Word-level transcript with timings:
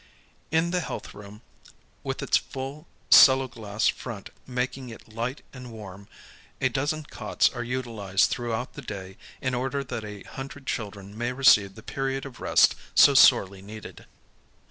In 0.49 0.71
the 0.71 0.79
health 0.79 1.13
room, 1.13 1.43
with 2.01 2.23
its 2.23 2.35
full 2.35 2.87
celloglass 3.11 3.87
front 3.87 4.31
making 4.47 4.89
it 4.89 5.13
light 5.13 5.43
and 5.53 5.71
warm, 5.71 6.07
a 6.59 6.69
dozen 6.69 7.03
cots 7.03 7.49
are 7.51 7.63
utilized 7.63 8.31
throughout 8.31 8.73
the 8.73 8.81
day 8.81 9.15
in 9.41 9.53
order 9.53 9.83
that 9.83 10.03
a 10.03 10.23
hundred 10.23 10.65
children 10.65 11.15
may 11.15 11.31
receive 11.33 11.75
the 11.75 11.83
period 11.83 12.25
of 12.25 12.41
rest 12.41 12.73
so 12.95 13.13
sorely 13.13 13.61
needed. 13.61 14.07